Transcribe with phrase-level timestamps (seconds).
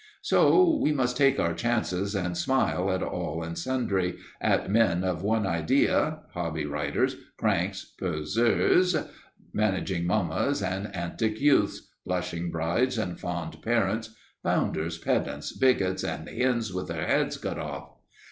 [0.23, 5.21] So we must take our chances and smile at all and sundry, at men of
[5.21, 8.95] one idea, hobby riders, cranks, poseurs,
[9.53, 14.09] managing mammas and antic youths, blushing brides and fond parents,
[14.43, 17.91] bounders, pedants, bigots and hens with their heads cut off.